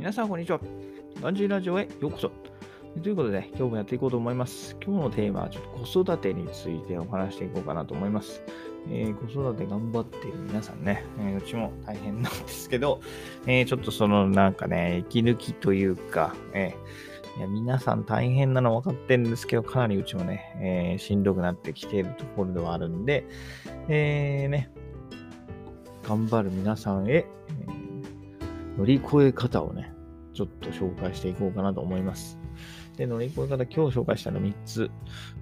[0.00, 0.58] 皆さん、こんにちは。
[1.20, 2.32] ガンジーラジオへようこそ。
[3.02, 4.74] ということで、今日もやっていこうと思います。
[4.82, 8.42] 今日のテーマは、ちょっと子育てについてお話していこうかなと思います。
[8.88, 13.02] えー、子育て頑張っている皆さんね、えー、うちも大変なんですけど、
[13.46, 16.74] えー、ちょっとそのなんかね、息抜きというか、え
[17.36, 23.26] いや皆さん大変なの分かってるんですけど、かなりうちもね、えしんどくなってきているところではあるんで、
[23.90, 24.70] えね、
[26.08, 27.26] 頑張る皆さんへ、
[28.80, 29.92] 乗り越え方をね、
[30.32, 32.38] ちょっと紹介していこうかなと思います。
[32.96, 34.90] で、乗り越え方、今日紹介したの3つ。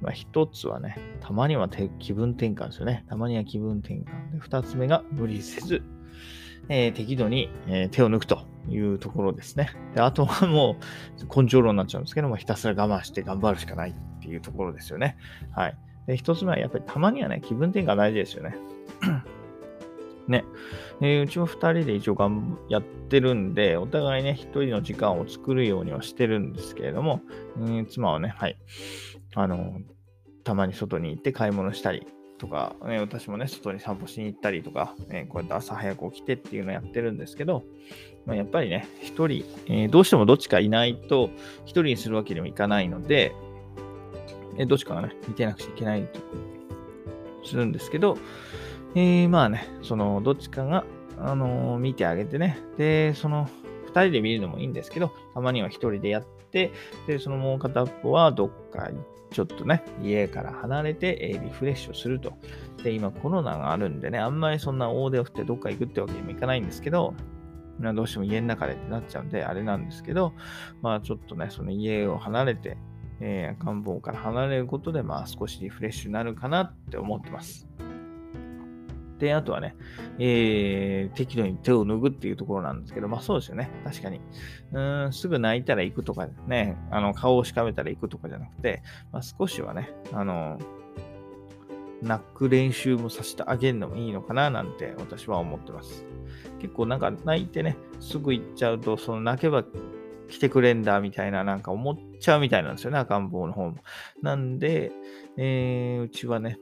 [0.00, 3.04] まあ、1つはね、たまには気分転換ですよね。
[3.08, 4.32] たまには気分転換。
[4.32, 5.80] で、2つ目が無理せず、
[6.68, 9.70] えー、適度に、えー、手を抜くというところですね。
[9.94, 10.76] で、あとはも
[11.22, 15.16] う根性論になっちゃうんですけども、ひたすら我慢して頑張るしかないっていうところですよね。
[15.52, 15.78] はい。
[16.08, 18.56] で、1つ目はやっぱりたまにはね、気分転換大事ですよね。
[20.30, 20.44] ね。
[21.00, 27.20] えー、うちも2人で一応がんやってるんで、お互いね、1人の時間を作るようにはしてるんですけれども、
[27.58, 28.56] えー、妻はね、はい、
[29.34, 29.80] あの、
[30.44, 32.06] たまに外に行って買い物したり
[32.38, 37.64] とか、ね、私もね、外に散歩しに行ったりとか、え、こうやって朝早く起きてっていうのをやってるんですけど、
[38.24, 43.32] まあ、やっぱりね、1人、えーどうしてもどっちかいないと、1人にするわけにもいかないので、
[44.58, 46.20] えどっちかがね、見てなくちゃいけないと
[47.44, 48.16] するんですけど、
[48.94, 50.84] えー、まあね、その、どっちかが、
[51.18, 52.58] あのー、見てあげてね。
[52.76, 53.48] で、その、
[53.86, 56.72] 二人で見るのもいいんですけど、たまには一人でやって、
[57.06, 58.90] で、そのもう片っぽはどっか
[59.30, 62.32] ちょっとね、家から離れて、え、リフレッシュすると。
[62.82, 67.14] で、今コロナがあるんでね、あんまりそんな大手を振ってどっか行くってわけにもいかないんですけど、
[67.80, 70.34] どうしても家の中でってなっちゃうんで、あれなんですけど、
[70.82, 72.76] まあちょっとね、その家を離れて、
[73.20, 77.68] えー、官房から離れることで、まあ少しリフレッシュになるかなって思ってます。
[79.20, 79.76] で、あとはね、
[80.18, 83.70] えー、適度に手を脱ぐっていうところなんですけど、まあそうですよね。
[83.84, 84.20] 確かに。
[84.72, 88.82] うん、すぐ泣いたら行くとかね、あの、顔をしかめたら行くとかじゃなくて、
[89.12, 90.58] まあ少しはね、あの、
[92.02, 96.06] 泣く練習もさせてあげるのもいいのかななんて私は思ってます。
[96.58, 99.64] 結構なんか泣いてね、すぐ行っちゃうと、その泣けば
[100.30, 103.76] 来てくれんだみたいななんか思っちゃうみたいなんですよね、赤ん坊の方も。
[104.22, 104.92] なんで、
[105.36, 106.58] えー、うちはね、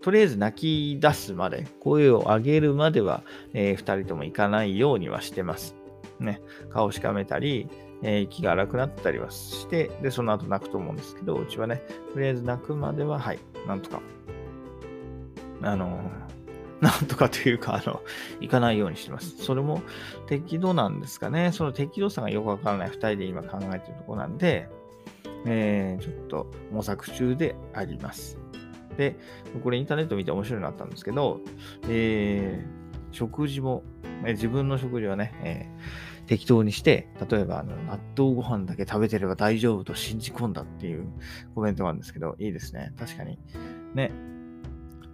[0.00, 3.22] とりあえず泣き出すまで、声を上げるまでは、
[3.52, 5.74] えー、2人とも行かないようにはしてます。
[6.20, 7.68] ね、顔しかめたり、
[8.02, 11.82] えー、息が荒くなったりはして、で、その後泣くと思うんですけど、うちはね、
[12.12, 14.00] とりあえず泣くまでは、はい、なんとか、
[15.62, 16.28] あのー、
[16.80, 18.00] なんとかというか、あの、
[18.40, 19.36] 行かないようにしてます。
[19.38, 19.82] それも
[20.28, 21.50] 適度なんですかね。
[21.50, 24.68] その適度さがよくわからない2人で今考えてるとこなんで、
[25.44, 28.37] えー、ちょっと模索中であります。
[28.98, 29.16] で、
[29.62, 31.40] これインターネット見て面白いなったんですけど、
[31.88, 33.84] えー、食事も、
[34.24, 41.06] え自分の食事はね、えー、適当にして、例えばあの納豆ご飯だけ食べてれば大丈夫と信じ込んだっていう
[41.54, 42.92] コメントがあるんですけど、いいですね。
[42.98, 43.38] 確かに。
[43.94, 44.10] ね。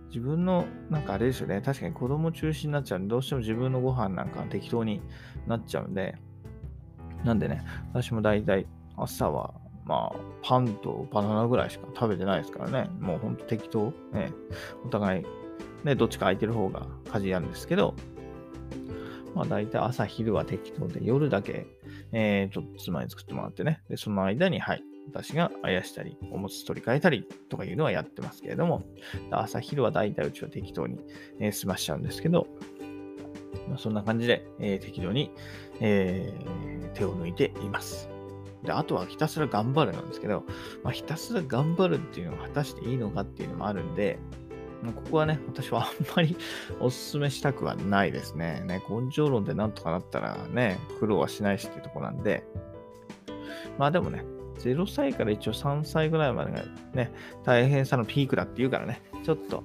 [0.08, 1.60] 自分の、なんかあれですよね。
[1.60, 5.02] 確かに子供中心になっちゃうんで、どうしても自分のご飯なんか適当に
[5.46, 6.16] なっちゃうんで、
[7.22, 7.62] なんでね、
[7.92, 12.90] 私も大体朝はまあ、パンとバナナぐらいしか食べてないですからね。
[13.00, 13.92] もうほんと適当。
[14.12, 14.32] ね、
[14.84, 15.24] お互い、
[15.84, 17.94] ね、どっちか空いてる方が家事やんですけど、
[19.34, 21.66] まあ大体朝昼は適当で、夜だけ、
[22.12, 23.82] えー、ちょっと妻に作ってもらってね。
[23.88, 28.84] で、その間に、はい、私があやしたり、おむつ取り替えたりとかいうのはやってますけれども、
[29.30, 30.98] 朝昼は大体うちは適当に、
[31.40, 32.46] えー、済ましちゃうんですけど、
[33.68, 35.30] まあ、そんな感じで、えー、適度に、
[35.80, 38.13] えー、手を抜いています。
[38.64, 40.44] で、あとはひたすら頑張るなんですけど、
[40.82, 44.18] まあ、ひたすら頑張るっていうのが果たしていいのかっていうのもあるんで、
[44.92, 46.36] ここはね、私はあんまり
[46.80, 48.62] お勧めしたくはないですね。
[48.66, 52.44] ね、根性論でなんとかなったらね、苦労はしないしっていうところなんで、
[53.78, 54.24] まあでもね、
[54.58, 57.12] 0歳から一応3歳ぐらいまでがね、
[57.44, 59.64] 大変さのピークだって言うからね、ちょっと、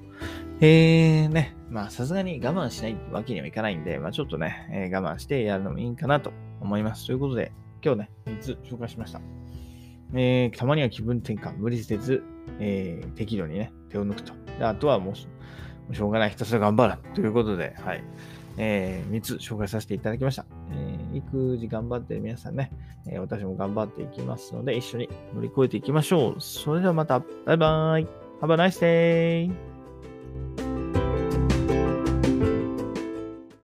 [0.62, 6.32] えーね、まあさすがに我慢しないわけにはいかないんで、まあちょっとね、えー、我慢してやるのもいいかなと
[6.62, 7.08] 思います。
[7.08, 7.52] ということで、
[7.84, 9.22] 今日ね、3つ紹介しました。
[10.14, 12.24] えー、たまには気分転換、無理せず、
[12.60, 14.34] えー、適度にね、手を抜くと。
[14.58, 15.16] であとはもう、
[15.96, 18.04] しょうがない、ひたすら頑張るということで、はい。
[18.58, 20.46] えー、3つ紹介させていただきました。
[20.72, 22.72] え、育児頑張ってる皆さんね、
[23.08, 26.42] え、私も頑張っていきますので、一緒に乗り越えていきましょう。
[26.42, 28.08] それではまた、バイバーイ。
[28.42, 30.69] Have a nice day!